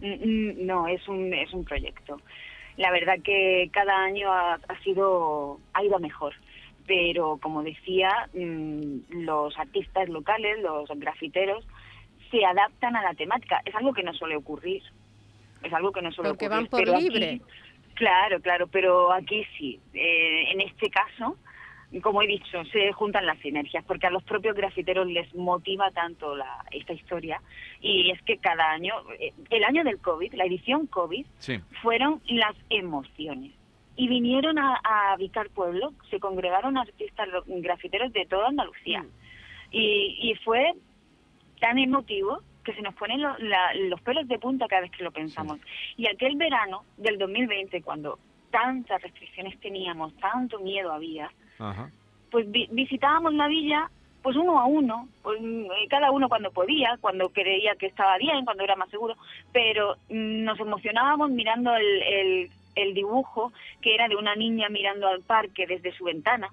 Mm, 0.00 0.06
mm, 0.12 0.66
No, 0.66 0.86
es 0.88 1.06
un, 1.08 1.32
es 1.34 1.52
un 1.52 1.64
proyecto. 1.64 2.20
La 2.76 2.90
verdad 2.90 3.16
que 3.22 3.68
cada 3.72 3.96
año 4.04 4.32
ha, 4.32 4.54
ha 4.54 4.78
sido 4.82 5.58
ha 5.74 5.84
ido 5.84 5.98
mejor, 5.98 6.34
pero 6.86 7.38
como 7.42 7.62
decía, 7.62 8.28
mm, 8.34 9.22
los 9.24 9.58
artistas 9.58 10.08
locales, 10.08 10.58
los 10.62 10.88
grafiteros, 10.98 11.66
se 12.30 12.44
adaptan 12.44 12.96
a 12.96 13.02
la 13.02 13.14
temática. 13.14 13.60
Es 13.64 13.74
algo 13.74 13.92
que 13.92 14.02
no 14.02 14.14
suele 14.14 14.36
ocurrir. 14.36 14.82
Es 15.62 15.72
algo 15.72 15.92
que 15.92 16.00
no 16.00 16.10
suele 16.12 16.30
Porque 16.30 16.46
ocurrir. 16.46 16.62
van 16.62 16.70
por 16.70 16.80
pero 16.80 16.94
aquí- 16.96 17.08
libre. 17.10 17.40
claro, 17.94 18.40
claro, 18.40 18.66
pero 18.68 19.12
aquí 19.12 19.44
sí. 19.58 19.78
Eh, 19.92 20.52
en 20.52 20.60
este 20.62 20.88
caso, 20.90 21.36
como 22.02 22.22
he 22.22 22.26
dicho, 22.28 22.64
se 22.66 22.92
juntan 22.92 23.26
las 23.26 23.38
sinergias, 23.40 23.84
porque 23.84 24.06
a 24.06 24.10
los 24.10 24.22
propios 24.22 24.54
grafiteros 24.54 25.08
les 25.08 25.34
motiva 25.34 25.90
tanto 25.90 26.36
la, 26.36 26.64
esta 26.70 26.92
historia. 26.92 27.42
Y 27.80 28.10
es 28.12 28.22
que 28.22 28.38
cada 28.38 28.70
año, 28.70 28.94
eh, 29.18 29.32
el 29.50 29.64
año 29.64 29.82
del 29.82 29.98
COVID, 29.98 30.34
la 30.34 30.44
edición 30.44 30.86
COVID, 30.86 31.26
Sí. 31.38 31.58
fueron 31.82 32.20
las 32.28 32.54
emociones. 32.68 33.52
Y 33.96 34.08
vinieron 34.08 34.58
a, 34.58 34.80
a 34.84 35.16
Vicar 35.16 35.50
Pueblo, 35.50 35.92
se 36.10 36.20
congregaron 36.20 36.78
artistas 36.78 37.28
grafiteros 37.46 38.12
de 38.12 38.24
toda 38.26 38.48
Andalucía. 38.48 39.04
Y, 39.72 40.16
y 40.30 40.34
fue 40.44 40.72
tan 41.60 41.78
emotivo 41.78 42.40
que 42.64 42.72
se 42.74 42.82
nos 42.82 42.94
ponen 42.94 43.20
lo- 43.20 43.36
la- 43.38 43.74
los 43.74 44.00
pelos 44.02 44.26
de 44.28 44.38
punta 44.38 44.68
cada 44.68 44.82
vez 44.82 44.90
que 44.92 45.02
lo 45.04 45.10
pensamos. 45.10 45.58
Y 45.96 46.06
aquel 46.08 46.36
verano 46.36 46.84
del 46.96 47.18
2020, 47.18 47.82
cuando 47.82 48.18
tantas 48.50 49.02
restricciones 49.02 49.58
teníamos, 49.60 50.14
tanto 50.16 50.58
miedo 50.60 50.92
había, 50.92 51.30
Ajá. 51.60 51.90
pues 52.30 52.50
vi- 52.50 52.68
visitábamos 52.72 53.34
la 53.34 53.48
villa 53.48 53.88
pues 54.22 54.36
uno 54.36 54.60
a 54.60 54.66
uno, 54.66 55.08
pues, 55.22 55.40
mm, 55.40 55.66
cada 55.88 56.10
uno 56.10 56.28
cuando 56.28 56.50
podía, 56.50 56.98
cuando 57.00 57.30
creía 57.30 57.74
que 57.76 57.86
estaba 57.86 58.18
bien, 58.18 58.44
cuando 58.44 58.62
era 58.64 58.76
más 58.76 58.90
seguro, 58.90 59.14
pero 59.52 59.96
nos 60.10 60.60
emocionábamos 60.60 61.30
mirando 61.30 61.74
el, 61.74 62.02
el, 62.02 62.50
el 62.74 62.94
dibujo 62.94 63.50
que 63.80 63.94
era 63.94 64.08
de 64.08 64.16
una 64.16 64.34
niña 64.36 64.68
mirando 64.68 65.08
al 65.08 65.22
parque 65.22 65.66
desde 65.66 65.92
su 65.92 66.04
ventana, 66.04 66.48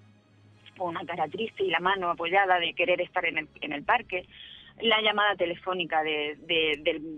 con 0.78 0.90
una 0.96 1.06
cara 1.06 1.28
triste 1.28 1.64
y 1.66 1.70
la 1.70 1.80
mano 1.82 2.10
apoyada 2.10 2.58
de 2.60 2.74
querer 2.74 3.02
estar 3.02 3.26
en 3.26 3.38
el, 3.40 3.48
en 3.60 3.74
el 3.74 3.84
parque, 3.84 4.26
la 4.82 5.02
llamada 5.02 5.36
telefónica 5.36 6.04
de, 6.04 6.38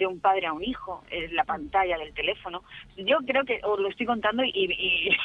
un 0.07 0.19
padre 0.19 0.47
a 0.47 0.53
un 0.53 0.63
hijo, 0.63 1.03
en 1.11 1.35
la 1.35 1.43
pantalla 1.43 1.97
del 1.97 2.13
teléfono. 2.13 2.63
Yo 2.97 3.17
creo 3.27 3.43
que 3.43 3.59
os 3.63 3.79
lo 3.79 3.87
estoy 3.89 4.05
contando 4.07 4.43
y 4.43 5.15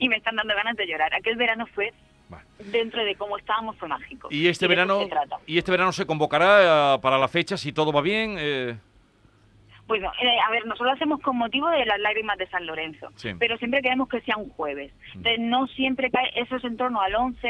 me 0.08 0.16
están 0.16 0.36
dando 0.36 0.54
ganas 0.54 0.76
de 0.76 0.86
llorar. 0.86 1.14
Aquel 1.14 1.36
verano 1.36 1.66
fue 1.68 1.92
Dentro 2.58 3.04
de 3.04 3.14
cómo 3.16 3.36
estábamos 3.38 3.76
fue 3.76 3.88
mágico. 3.88 4.28
Y 4.30 4.46
este 4.48 4.66
verano 4.66 5.00
y 5.46 5.58
este 5.58 5.70
verano 5.70 5.92
se 5.92 6.06
convocará 6.06 6.94
eh, 6.94 6.98
para 7.00 7.18
la 7.18 7.28
fecha 7.28 7.56
si 7.56 7.72
todo 7.72 7.92
va 7.92 8.00
bien. 8.00 8.36
eh, 8.38 8.76
Bueno, 9.86 10.10
eh, 10.22 10.38
a 10.46 10.50
ver, 10.50 10.64
nosotros 10.64 10.86
lo 10.88 10.92
hacemos 10.94 11.20
con 11.20 11.36
motivo 11.36 11.68
de 11.68 11.84
las 11.84 11.98
lágrimas 12.00 12.38
de 12.38 12.46
San 12.48 12.64
Lorenzo, 12.66 13.08
Sí. 13.16 13.32
pero 13.38 13.58
siempre 13.58 13.82
queremos 13.82 14.08
que 14.08 14.20
sea 14.22 14.36
un 14.38 14.48
jueves. 14.48 14.92
Entonces, 15.14 15.40
no 15.40 15.66
siempre 15.66 16.10
cae, 16.10 16.30
eso 16.36 16.56
es 16.56 16.64
en 16.64 16.76
torno 16.78 17.00
al 17.02 17.14
11, 17.14 17.46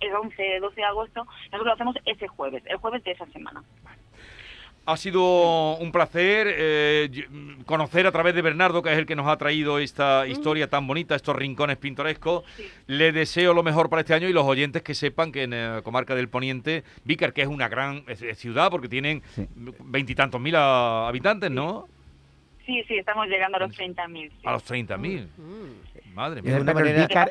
el 0.00 0.14
11, 0.14 0.60
12 0.60 0.76
de 0.76 0.84
agosto, 0.84 1.24
nosotros 1.24 1.64
lo 1.66 1.72
hacemos 1.72 1.96
ese 2.04 2.28
jueves, 2.28 2.62
el 2.66 2.76
jueves 2.76 3.02
de 3.04 3.12
esa 3.12 3.24
semana. 3.26 3.62
Ha 4.86 4.96
sido 4.98 5.76
un 5.78 5.92
placer 5.92 6.46
eh, 6.50 7.26
mm, 7.30 7.62
conocer 7.62 8.06
a 8.06 8.12
través 8.12 8.34
de 8.34 8.42
Bernardo, 8.42 8.82
que 8.82 8.92
es 8.92 8.98
el 8.98 9.06
que 9.06 9.16
nos 9.16 9.26
ha 9.28 9.36
traído 9.38 9.78
esta 9.78 10.26
historia 10.26 10.68
tan 10.68 10.86
bonita, 10.86 11.14
estos 11.14 11.34
rincones 11.34 11.78
pintorescos. 11.78 12.44
Sí. 12.56 12.64
Le 12.88 13.10
deseo 13.12 13.54
lo 13.54 13.62
mejor 13.62 13.88
para 13.88 14.00
este 14.00 14.12
año 14.12 14.28
y 14.28 14.34
los 14.34 14.44
oyentes 14.44 14.82
que 14.82 14.94
sepan 14.94 15.32
que 15.32 15.44
en 15.44 15.50
la 15.52 15.80
comarca 15.82 16.14
del 16.14 16.28
Poniente, 16.28 16.84
Vícar, 17.04 17.32
que 17.32 17.40
es 17.42 17.48
una 17.48 17.68
gran 17.68 18.04
eh, 18.08 18.34
ciudad, 18.34 18.70
porque 18.70 18.88
tienen 18.88 19.22
Sí. 19.34 19.48
veintitantos 19.80 20.38
mil 20.40 20.54
ah, 20.56 21.08
habitantes, 21.08 21.50
¿no? 21.50 21.88
Sí, 22.66 22.82
sí, 22.88 22.94
estamos 22.96 23.26
llegando 23.28 23.56
a 23.58 23.60
los 23.60 23.72
30.000. 23.76 24.30
sí. 24.30 24.36
A 24.44 24.52
los 24.52 24.64
30.000. 24.64 25.28
Mm. 25.36 26.14
Madre 26.14 26.36
De 26.36 26.42
mía. 26.42 26.52
Pero 26.58 26.70
el 26.70 26.74
manera- 26.74 27.02
el 27.02 27.08
Vícar, 27.08 27.28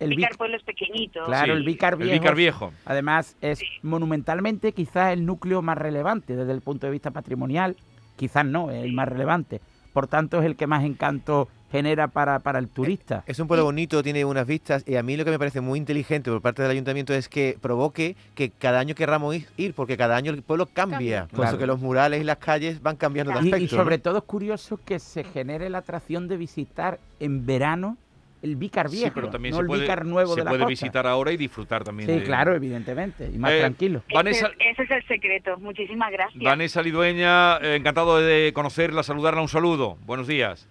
el 0.00 0.08
Vícar 0.10 0.30
Víc- 0.32 0.36
pueblo 0.36 0.56
es 0.56 0.62
pequeñito. 0.64 1.24
Claro, 1.24 1.46
Sí, 1.54 1.58
el 1.58 1.64
Vícar 1.64 1.92
el 1.94 1.98
Viejo. 2.00 2.34
Viejo. 2.34 2.72
Además, 2.84 3.36
es 3.40 3.60
Sí. 3.60 3.66
monumentalmente 3.82 4.72
quizás 4.72 5.12
el 5.12 5.24
núcleo 5.24 5.62
más 5.62 5.78
relevante 5.78 6.34
desde 6.36 6.52
el 6.52 6.60
punto 6.60 6.86
de 6.86 6.92
vista 6.92 7.10
patrimonial. 7.12 7.76
Quizás 8.16 8.44
no, 8.44 8.70
es 8.70 8.82
el 8.84 8.92
más 8.92 9.08
relevante. 9.08 9.60
Por 9.92 10.06
tanto, 10.08 10.40
es 10.40 10.44
el 10.46 10.56
que 10.56 10.66
más 10.66 10.84
encanto 10.84 11.48
genera 11.70 12.08
para, 12.08 12.38
para 12.40 12.58
el 12.58 12.68
turista. 12.68 13.22
Es 13.26 13.38
un 13.38 13.46
pueblo 13.48 13.64
bonito, 13.64 14.02
tiene 14.02 14.24
unas 14.24 14.46
vistas 14.46 14.82
y 14.86 14.96
a 14.96 15.02
mí 15.02 15.16
lo 15.16 15.24
que 15.24 15.30
me 15.30 15.38
parece 15.38 15.60
muy 15.60 15.78
inteligente 15.78 16.30
por 16.30 16.40
parte 16.42 16.62
del 16.62 16.70
ayuntamiento 16.72 17.14
es 17.14 17.28
que 17.28 17.56
provoque 17.60 18.16
que 18.34 18.50
cada 18.50 18.80
año 18.80 18.94
querramos 18.94 19.34
ir- 19.36 19.46
ir, 19.56 19.74
porque 19.74 19.96
cada 19.96 20.16
año 20.16 20.32
el 20.32 20.42
pueblo 20.42 20.66
cambia. 20.66 20.90
Cambia. 20.90 21.20
Por 21.26 21.36
Claro. 21.36 21.50
eso 21.50 21.58
que 21.58 21.66
los 21.66 21.80
murales 21.80 22.20
y 22.20 22.24
las 22.24 22.38
calles 22.38 22.82
van 22.82 22.96
cambiando 22.96 23.32
de 23.32 23.38
aspecto. 23.38 23.58
y 23.64 23.68
sobre 23.68 23.98
todo 23.98 24.18
es 24.18 24.24
curioso 24.24 24.78
que 24.84 24.98
se 24.98 25.22
genere 25.24 25.70
la 25.70 25.78
atracción 25.78 26.26
de 26.28 26.36
visitar 26.36 26.98
en 27.20 27.46
verano 27.46 27.96
el 28.42 28.56
Vícar 28.56 28.88
Viejo, 28.90 29.04
Sí, 29.08 29.12
pero 29.14 29.28
también 29.28 29.50
no 29.52 29.58
se 29.58 29.60
el 29.60 29.66
puede, 29.66 29.82
Vícar 29.82 30.06
Nuevo 30.06 30.32
se 30.32 30.40
de 30.40 30.44
la 30.44 30.50
puede 30.50 30.62
costa. 30.62 30.70
visitar 30.70 31.06
ahora 31.06 31.30
y 31.30 31.36
disfrutar 31.36 31.84
también. 31.84 32.08
Sí, 32.08 32.16
de- 32.16 32.22
claro, 32.24 32.54
evidentemente, 32.54 33.30
y 33.32 33.36
más 33.36 33.52
Eh, 33.52 33.58
tranquilo. 33.60 34.02
Vanessa, 34.14 34.46
Ese, 34.46 34.70
ese 34.70 34.82
es 34.84 34.90
el 34.90 35.06
secreto. 35.06 35.58
Muchísimas 35.58 36.10
gracias. 36.10 36.42
Vanessa 36.42 36.80
Lidueña, 36.80 37.58
eh, 37.58 37.74
encantado 37.76 38.16
de 38.18 38.50
conocerla, 38.54 39.02
saludarla, 39.02 39.42
un 39.42 39.48
saludo. 39.48 39.98
Buenos 40.06 40.26
días. 40.26 40.66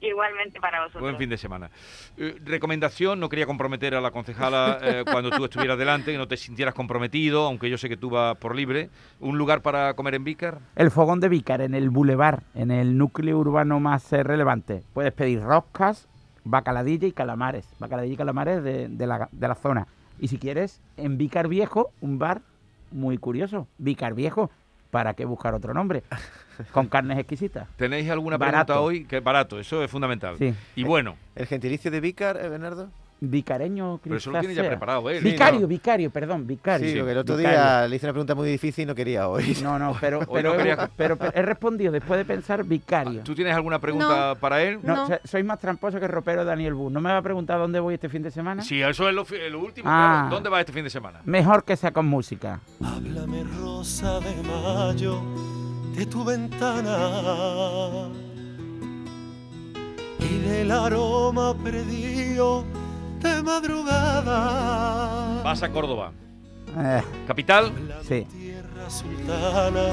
Igualmente 0.00 0.60
para 0.60 0.80
vosotros. 0.80 1.02
Buen 1.02 1.16
fin 1.16 1.30
de 1.30 1.38
semana. 1.38 1.70
Eh, 2.16 2.36
recomendación, 2.44 3.18
no 3.18 3.28
quería 3.28 3.46
comprometer 3.46 3.94
a 3.94 4.00
la 4.00 4.10
concejala 4.10 4.78
eh, 4.82 5.04
cuando 5.10 5.30
tú 5.30 5.44
estuvieras 5.44 5.78
delante, 5.78 6.12
que 6.12 6.18
no 6.18 6.28
te 6.28 6.36
sintieras 6.36 6.74
comprometido, 6.74 7.46
aunque 7.46 7.70
yo 7.70 7.78
sé 7.78 7.88
que 7.88 7.96
tú 7.96 8.10
vas 8.10 8.36
por 8.36 8.54
libre. 8.54 8.90
¿Un 9.20 9.38
lugar 9.38 9.62
para 9.62 9.94
comer 9.94 10.14
en 10.16 10.24
Vícar? 10.24 10.58
El 10.76 10.90
fogón 10.90 11.20
de 11.20 11.28
Vícar 11.28 11.62
en 11.62 11.74
el 11.74 11.90
bulevar, 11.90 12.42
en 12.54 12.70
el 12.70 12.98
núcleo 12.98 13.38
urbano 13.38 13.80
más 13.80 14.12
eh, 14.12 14.22
relevante. 14.22 14.82
Puedes 14.92 15.12
pedir 15.12 15.40
roscas, 15.40 16.08
bacaladilla 16.44 17.08
y 17.08 17.12
calamares. 17.12 17.66
Bacaladilla 17.78 18.14
y 18.14 18.18
calamares 18.18 18.62
de, 18.62 18.88
de 18.88 19.06
la, 19.06 19.28
de 19.32 19.48
la 19.48 19.54
zona. 19.54 19.86
Y 20.18 20.28
si 20.28 20.38
quieres, 20.38 20.80
en 20.96 21.16
Vícar 21.16 21.48
Viejo, 21.48 21.90
un 22.00 22.18
bar 22.18 22.42
muy 22.90 23.18
curioso. 23.18 23.66
Vícar 23.78 24.14
Viejo, 24.14 24.50
¿para 24.96 25.12
qué 25.12 25.26
buscar 25.26 25.52
otro 25.52 25.74
nombre? 25.74 26.04
Con 26.72 26.86
carnes 26.88 27.18
exquisitas. 27.18 27.68
¿Tenéis 27.76 28.08
alguna 28.08 28.38
Barato. 28.38 28.72
pregunta 28.72 28.80
hoy? 28.80 29.04
Que 29.04 29.20
barato, 29.20 29.60
eso 29.60 29.84
es 29.84 29.90
fundamental. 29.90 30.36
Sí. 30.38 30.54
Y 30.74 30.84
bueno, 30.84 31.16
¿El 31.34 31.46
gentilicio 31.46 31.90
de 31.90 32.00
Vícar, 32.00 32.38
eh, 32.42 32.48
Bernardo? 32.48 32.88
Vicareño, 33.18 33.98
pero 34.02 34.16
eso 34.16 34.30
lo 34.30 34.40
tiene 34.40 34.54
ya 34.54 34.62
preparado 34.66 35.08
él. 35.08 35.24
Vicario, 35.24 35.60
¿no? 35.60 35.66
vicario, 35.66 36.10
perdón, 36.10 36.46
vicario. 36.46 36.86
Sí, 36.88 36.94
porque 36.96 37.12
el 37.12 37.18
otro 37.18 37.36
Vicario. 37.36 37.58
día 37.58 37.88
le 37.88 37.96
hice 37.96 38.04
una 38.06 38.12
pregunta 38.12 38.34
muy 38.34 38.48
difícil 38.50 38.82
y 38.82 38.86
no 38.86 38.94
quería 38.94 39.28
hoy. 39.28 39.56
No, 39.62 39.78
no, 39.78 39.96
pero, 40.00 40.20
pero, 40.30 40.50
no 40.50 40.54
he, 40.54 40.58
quería- 40.58 40.90
pero- 40.96 41.16
pero 41.16 41.32
he 41.34 41.40
respondido 41.42 41.90
después 41.92 42.18
de 42.18 42.24
pensar 42.26 42.62
vicario. 42.64 43.22
¿Tú 43.22 43.34
tienes 43.34 43.54
alguna 43.54 43.78
pregunta 43.78 44.34
para 44.34 44.62
él? 44.62 44.78
No, 44.82 44.94
No. 44.94 45.06
so- 45.06 45.18
soy 45.24 45.42
más 45.42 45.58
tramposo 45.58 45.98
que 45.98 46.04
el 46.04 46.12
ropero 46.12 46.44
Daniel 46.44 46.74
Bu. 46.74 46.90
¿No 46.90 47.00
me 47.00 47.10
va 47.10 47.16
a 47.18 47.22
preguntar 47.22 47.58
dónde 47.58 47.80
voy 47.80 47.94
este 47.94 48.08
fin 48.10 48.22
de 48.22 48.30
semana? 48.30 48.62
Sí, 48.62 48.82
eso 48.82 49.08
es 49.08 49.14
lo, 49.14 49.22
último. 49.58 49.88
Ah. 49.90 50.18
claro. 50.28 50.34
¿Dónde 50.34 50.50
vas 50.50 50.60
este 50.60 50.72
fin 50.72 50.84
de 50.84 50.90
semana? 50.90 51.20
Mejor 51.24 51.64
que 51.64 51.74
sea 51.76 51.92
con 51.92 52.06
música. 52.06 52.60
Háblame 52.84 53.44
rosa 53.58 54.20
de 54.20 54.34
mayo 54.42 55.22
de 55.96 56.04
tu 56.04 56.22
ventana 56.22 58.08
y 60.20 60.38
del 60.48 60.70
aroma 60.70 61.54
perdido 61.62 62.64
de 63.34 63.42
madrugada. 63.42 65.42
Vas 65.42 65.62
a 65.62 65.68
Córdoba. 65.70 66.12
Eh, 66.78 67.02
Capital, 67.26 67.72
sí. 68.06 68.26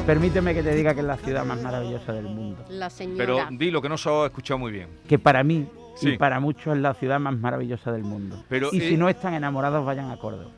Permíteme 0.05 0.53
que 0.53 0.63
te 0.63 0.75
diga 0.75 0.93
que 0.93 0.99
es 0.99 1.05
la 1.05 1.17
ciudad 1.17 1.45
más 1.45 1.61
maravillosa 1.61 2.13
del 2.13 2.25
mundo. 2.25 2.63
La 2.69 2.89
señora. 2.89 3.17
pero 3.17 3.39
di 3.51 3.71
lo 3.71 3.81
que 3.81 3.89
no 3.89 3.97
se 3.97 4.09
ha 4.09 4.25
escuchado 4.25 4.57
muy 4.59 4.71
bien. 4.71 4.89
Que 5.07 5.17
para 5.19 5.43
mí 5.43 5.67
Sí. 5.95 6.09
y 6.09 6.17
para 6.17 6.39
muchos 6.39 6.75
es 6.75 6.81
la 6.81 6.93
ciudad 6.95 7.19
más 7.19 7.37
maravillosa 7.37 7.91
del 7.91 8.03
mundo. 8.03 8.43
Pero, 8.49 8.69
y 8.71 8.77
eh, 8.79 8.89
si 8.89 8.97
no 8.97 9.09
están 9.09 9.35
enamorados, 9.35 9.85
vayan 9.85 10.09
a 10.11 10.17
Córdoba. 10.17 10.49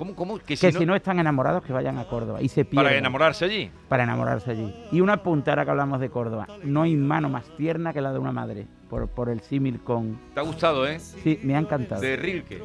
¿Cómo? 0.00 0.14
cómo? 0.14 0.38
Que 0.38 0.56
Que 0.56 0.56
si 0.56 0.72
si 0.72 0.86
no, 0.86 0.94
están 0.94 1.18
enamorados, 1.18 1.62
que 1.62 1.74
vayan 1.74 1.98
a 1.98 2.06
Córdoba. 2.06 2.40
Y 2.40 2.48
se 2.48 2.64
pierdan. 2.64 2.86
para 2.86 2.96
enamorarse 2.96 3.44
allí. 3.44 3.70
Para 3.86 4.04
enamorarse 4.04 4.50
allí. 4.52 4.74
Y 4.92 5.02
una 5.02 5.22
punta, 5.22 5.50
ahora 5.50 5.66
que 5.66 5.72
hablamos 5.72 6.00
de 6.00 6.08
Córdoba. 6.08 6.46
No 6.64 6.80
hay 6.80 6.96
mano 6.96 7.28
más 7.28 7.54
tierna 7.58 7.92
que 7.92 8.00
la 8.00 8.10
de 8.10 8.18
una 8.18 8.32
madre. 8.32 8.66
Por, 8.88 9.08
por 9.08 9.28
el 9.28 9.40
símil 9.40 9.80
con... 9.80 10.18
Te 10.32 10.40
ha 10.40 10.42
gustado, 10.42 10.88
¿eh? 10.88 10.98
Sí, 11.00 11.38
me 11.42 11.54
ha 11.54 11.58
encantado. 11.58 12.00
De 12.00 12.16
Rilke. 12.16 12.62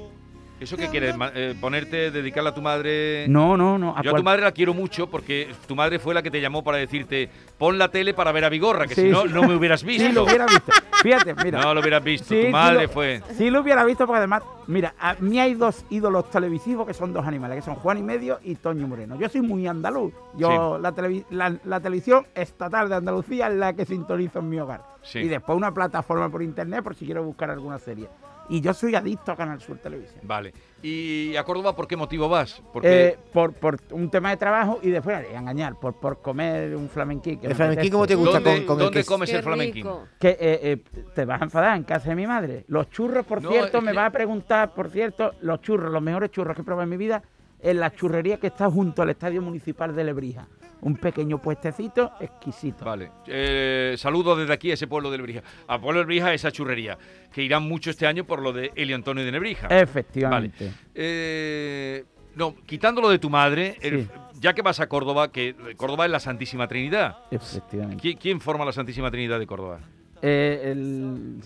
¿Eso 0.59 0.77
qué 0.77 0.87
quieres? 0.87 1.15
Eh, 1.35 1.53
¿Ponerte, 1.59 2.11
dedicarla 2.11 2.51
a 2.51 2.53
tu 2.53 2.61
madre? 2.61 3.25
No, 3.27 3.57
no, 3.57 3.77
no. 3.77 4.01
Yo 4.01 4.11
a 4.11 4.15
tu 4.15 4.23
madre 4.23 4.41
la 4.41 4.51
quiero 4.53 4.73
mucho 4.73 5.07
porque 5.09 5.49
tu 5.67 5.75
madre 5.75 5.99
fue 5.99 6.13
la 6.13 6.23
que 6.23 6.31
te 6.31 6.39
llamó 6.39 6.63
para 6.63 6.77
decirte 6.77 7.29
pon 7.57 7.77
la 7.77 7.89
tele 7.89 8.13
para 8.13 8.31
ver 8.31 8.45
a 8.45 8.49
Vigorra, 8.49 8.87
que 8.87 8.95
Sí, 8.95 9.01
si 9.01 9.09
no, 9.09 9.23
sí. 9.23 9.29
no 9.33 9.43
me 9.43 9.55
hubieras 9.55 9.83
visto. 9.83 10.05
Sí, 10.07 10.13
lo 10.13 10.23
hubiera 10.23 10.45
visto. 10.45 10.71
Fíjate, 11.03 11.35
mira. 11.43 11.61
No 11.61 11.73
lo 11.73 11.81
hubieras 11.81 12.03
visto. 12.03 12.27
Sí, 12.29 12.43
tu 12.45 12.49
madre 12.51 12.83
lo- 12.83 12.89
fue. 12.89 13.21
Sí 13.33 13.49
lo 13.49 13.61
hubiera 13.61 13.83
visto 13.83 14.05
porque 14.07 14.19
además, 14.19 14.43
mira, 14.67 14.93
a 14.97 15.15
mí 15.19 15.39
hay 15.39 15.55
dos 15.55 15.85
ídolos 15.89 16.29
televisivos 16.31 16.87
que 16.87 16.93
son 16.93 17.11
dos 17.11 17.25
animales, 17.27 17.57
que 17.57 17.61
son 17.61 17.75
Juan 17.75 17.97
y 17.97 18.03
Medio 18.03 18.39
y 18.41 18.55
Toño 18.55 18.87
Moreno. 18.87 19.17
Yo 19.19 19.27
soy 19.27 19.41
muy 19.41 19.67
andaluz. 19.67 20.13
Yo 20.37 20.77
la, 20.81 20.93
televi- 20.93 21.25
la, 21.31 21.53
la 21.65 21.79
televisión 21.81 22.25
estatal 22.33 22.87
de 22.87 22.95
Andalucía 22.95 23.47
es 23.47 23.55
la 23.55 23.73
que 23.73 23.85
sintonizo 23.85 24.39
en 24.39 24.49
mi 24.49 24.59
hogar. 24.59 24.81
Y 25.13 25.27
después 25.27 25.55
una 25.57 25.73
plataforma 25.73 26.29
por 26.29 26.41
internet 26.41 26.81
por 26.81 26.95
si 26.95 27.05
quiero 27.05 27.23
buscar 27.23 27.51
alguna 27.51 27.77
serie. 27.77 28.07
Y 28.49 28.61
yo 28.61 28.73
soy 28.73 28.93
adicto 28.95 29.31
a 29.31 29.35
Canal 29.35 29.59
Sur 29.59 29.77
Televisión. 29.79 30.19
Vale. 30.23 30.53
¿Y 30.83 31.35
a 31.35 31.43
Córdoba 31.43 31.75
por 31.75 31.87
qué 31.87 31.95
motivo 31.97 32.29
vas? 32.29 32.61
Porque 32.71 33.07
Eh, 33.07 33.17
por, 33.33 33.53
por 33.53 33.77
un 33.91 34.09
tema 34.11 34.29
de 34.29 34.37
trabajo 34.37 34.79
y 34.83 34.91
después, 34.91 35.15
a 35.15 35.21
engañar, 35.37 35.79
por, 35.79 35.95
por 35.95 36.21
comer 36.21 36.75
un 36.75 36.87
flamenquín. 36.89 37.39
que 37.39 37.47
¿El 37.47 37.53
me 37.53 37.55
flamenquín 37.55 37.91
cómo 37.91 38.05
te 38.05 38.13
gusta 38.13 38.39
¿dónde, 38.39 38.57
con, 38.57 38.65
con 38.67 38.77
el 38.79 38.83
dónde 38.85 39.03
comes 39.03 39.33
el 39.33 39.41
flamenquín? 39.41 39.87
Que 40.19 40.29
eh, 40.29 40.37
eh, 40.39 40.77
te 41.15 41.25
vas 41.25 41.41
a 41.41 41.45
enfadar 41.45 41.75
en 41.75 41.83
casa 41.85 42.09
de 42.09 42.15
mi 42.15 42.27
madre. 42.27 42.65
Los 42.67 42.89
churros, 42.91 43.25
por 43.25 43.41
No, 43.41 43.49
cierto, 43.49 43.81
me 43.81 43.91
que- 43.91 43.97
va 43.97 44.05
a 44.05 44.11
preguntar, 44.11 44.73
por 44.75 44.89
cierto, 44.91 45.31
los 45.41 45.59
churros, 45.61 45.91
los 45.91 46.01
mejores 46.03 46.29
churros 46.29 46.55
que 46.55 46.61
he 46.61 46.65
probado 46.65 46.83
en 46.83 46.89
mi 46.89 46.97
vida, 46.97 47.23
en 47.61 47.79
la 47.79 47.91
churrería 47.91 48.37
que 48.37 48.47
está 48.47 48.69
junto 48.69 49.01
al 49.01 49.09
Estadio 49.09 49.41
Municipal 49.41 49.95
de 49.95 50.03
Lebrija. 50.03 50.45
Un 50.81 50.97
pequeño 50.97 51.41
puestecito 51.41 52.11
exquisito. 52.19 52.85
Vale. 52.85 53.11
Eh, 53.25 53.95
saludos 53.97 54.37
desde 54.37 54.53
aquí 54.53 54.69
a 54.71 54.75
ese 54.75 54.85
pueblo 54.87 55.09
de 55.09 55.17
Lebrija. 55.17 55.41
Al 55.67 55.79
pueblo 55.79 55.99
de 55.99 56.03
Lebrija, 56.05 56.33
esa 56.33 56.51
churrería, 56.51 56.97
que 57.33 57.41
irán 57.41 57.63
mucho 57.63 57.89
este 57.89 58.05
año 58.05 58.23
por 58.25 58.41
lo 58.41 58.53
de 58.53 58.71
Elio 58.75 58.95
Antonio 58.95 59.25
de 59.25 59.31
Nebrija. 59.31 59.67
Efectivamente. 59.69 60.71
Eh, 60.93 62.03
no, 62.35 62.55
quitándolo 62.65 63.09
de 63.09 63.17
tu 63.19 63.29
madre, 63.29 63.77
el- 63.81 64.09
ya 64.39 64.53
que 64.53 64.61
vas 64.61 64.79
a 64.79 64.87
Córdoba, 64.87 65.31
que 65.31 65.55
Córdoba 65.77 66.05
es 66.05 66.11
la 66.11 66.19
Santísima 66.19 66.67
Trinidad. 66.67 67.17
Efectivamente. 67.31 68.03
¿Qui- 68.03 68.17
¿Quién 68.19 68.39
forma 68.41 68.65
la 68.65 68.73
Santísima 68.73 69.09
Trinidad 69.09 69.39
de 69.39 69.47
Córdoba? 69.47 69.79
Eh, 70.21 70.71
el, 70.71 71.37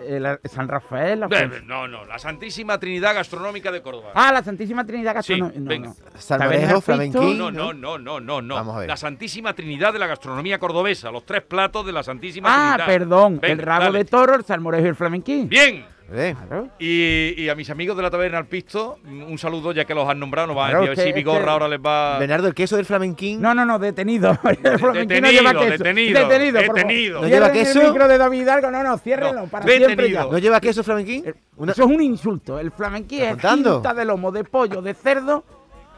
el 0.00 0.38
San 0.44 0.68
Rafael. 0.68 1.20
la 1.20 1.26
Eh, 1.30 1.62
No, 1.66 1.86
no, 1.88 2.04
la 2.04 2.18
Santísima 2.18 2.78
Trinidad 2.78 3.14
Gastronómica 3.14 3.70
de 3.72 3.82
Córdoba. 3.82 4.10
Ah, 4.14 4.32
la 4.32 4.42
Santísima 4.42 4.84
Trinidad 4.84 5.12
Sí, 5.22 5.38
Gastronómica. 5.40 5.60
no, 5.60 5.68
venga. 5.68 5.88
no. 5.88 6.20
Salmorejo, 6.20 6.60
¿Taberna 6.62 6.80
flamenquín. 6.80 7.38
no, 7.38 7.50
no, 7.50 7.72
no, 7.72 7.98
no, 7.98 8.20
no, 8.20 8.42
no. 8.42 8.54
Vamos 8.54 8.76
a 8.76 8.78
ver. 8.80 8.88
La 8.88 8.96
Santísima 8.96 9.54
Trinidad 9.54 9.92
de 9.92 9.98
la 9.98 10.06
gastronomía 10.06 10.58
cordobesa, 10.58 11.10
los 11.10 11.24
tres 11.24 11.42
platos 11.42 11.84
de 11.86 11.92
la 11.92 12.02
Santísima 12.02 12.48
Ah, 12.50 12.76
Trinidad. 12.76 12.86
perdón. 12.86 13.38
el 13.42 13.58
rabo 13.58 13.84
dale. 13.84 13.98
de 13.98 14.04
toro, 14.04 14.34
el 14.34 14.44
salmorejo 14.44 14.84
y 14.86 14.88
el 14.88 14.96
flamenquín. 14.96 15.48
Bien. 15.48 15.84
Eh, 16.12 16.34
Claro. 16.46 16.68
Y, 16.78 17.34
y 17.42 17.48
a 17.48 17.54
mis 17.54 17.68
amigos 17.70 17.96
de 17.96 18.02
la 18.02 18.10
taberna 18.10 18.38
al 18.38 18.46
pisto, 18.46 18.98
un 19.04 19.36
saludo 19.38 19.72
ya 19.72 19.84
que 19.84 19.94
los 19.94 20.08
han 20.08 20.20
nombrado, 20.20 20.46
nos 20.48 20.56
van 20.56 20.70
Claro, 20.70 20.84
a 20.84 20.88
decir 20.90 21.04
si 21.04 21.12
Vigorra 21.12 21.38
es 21.38 21.44
que- 21.44 21.50
ahora 21.50 21.68
les 21.68 21.80
va... 21.80 22.18
Bernardo, 22.18 22.46
el 22.48 22.54
queso 22.54 22.76
del 22.76 22.84
flamenquín. 22.86 23.40
No, 23.40 23.54
no, 23.54 23.66
no, 23.66 23.78
detenido. 23.78 24.30
El 24.44 24.78
flamenquín 24.78 24.82
no 25.22 25.28
detenido, 25.28 25.30
lleva 25.32 25.52
queso. 25.52 25.70
detenido, 25.82 26.28
detenido. 26.28 26.60
detenido. 26.60 27.20
¿No 27.22 27.28
lleva 27.28 27.50
queso? 27.52 27.80
El 27.80 27.88
micro 27.88 28.08
de 28.08 28.18
David 28.18 28.40
Hidalgo. 28.42 28.70
No, 28.70 28.82
no, 28.82 28.98
ciérrenlo. 28.98 29.42
No, 29.42 29.46
para 29.48 29.64
detenido. 29.64 29.88
siempre 29.88 30.10
ya. 30.12 30.24
¿No 30.24 30.38
lleva 30.38 30.60
queso 30.60 30.84
flamenquín? 30.84 31.34
Una- 31.56 31.72
Eso 31.72 31.82
es 31.84 31.88
un 31.90 32.00
insulto. 32.02 32.58
El 32.58 32.70
flamenquín 32.70 33.22
es 33.22 33.36
cinta 33.40 33.92
de 33.94 34.04
lomo 34.04 34.30
de 34.32 34.44
pollo, 34.44 34.80
de 34.82 34.94
cerdo, 34.94 35.44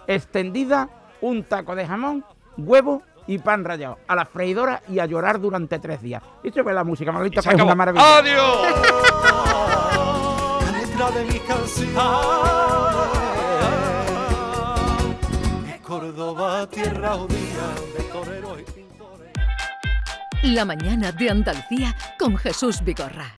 extendida, 0.06 0.88
un 1.20 1.44
taco 1.44 1.74
de 1.74 1.86
jamón, 1.86 2.24
huevo 2.56 3.02
y 3.26 3.38
pan 3.38 3.62
rallado. 3.64 3.98
A 4.08 4.14
la 4.16 4.24
freidora 4.24 4.80
y 4.88 4.98
a 5.00 5.06
llorar 5.06 5.38
durante 5.38 5.78
tres 5.78 6.00
días. 6.00 6.22
Y 6.42 6.48
es 6.48 6.56
la 6.56 6.84
música, 6.84 7.12
Manolito, 7.12 7.42
que 7.42 7.48
es 7.48 7.54
una 7.62 7.74
maravilla. 7.74 8.18
¡Adiós! 8.18 8.58
de 11.10 11.24
mis 11.24 11.40
canciones. 11.40 11.94
Córdoba, 15.82 16.66
tierra 16.68 17.14
judía 17.14 17.74
de 17.96 18.02
toreros 18.12 18.60
y 18.60 18.64
pintores. 18.70 19.32
La 20.42 20.64
mañana 20.64 21.12
de 21.12 21.30
Andalucía 21.30 21.96
con 22.18 22.36
Jesús 22.36 22.82
Vigorra. 22.84 23.32